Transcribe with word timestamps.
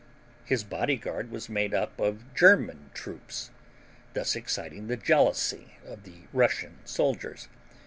His 0.45 0.63
bodyguard 0.63 1.29
was 1.29 1.47
made 1.47 1.75
up 1.75 1.99
of 1.99 2.33
German 2.33 2.89
troops 2.95 3.51
thus 4.13 4.35
exciting 4.35 4.87
the 4.87 4.97
jealousy 4.97 5.75
of 5.85 6.05
the 6.05 6.21
Russian 6.33 6.79
soldiers. 6.85 7.47